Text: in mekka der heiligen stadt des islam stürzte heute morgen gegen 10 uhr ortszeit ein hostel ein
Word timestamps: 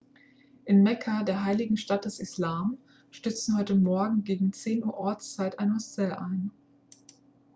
in 0.65 0.81
mekka 0.81 1.21
der 1.21 1.43
heiligen 1.45 1.77
stadt 1.77 2.05
des 2.05 2.19
islam 2.19 2.79
stürzte 3.11 3.55
heute 3.55 3.75
morgen 3.75 4.23
gegen 4.23 4.51
10 4.51 4.83
uhr 4.83 4.95
ortszeit 4.95 5.59
ein 5.59 5.75
hostel 5.75 6.13
ein 6.13 6.49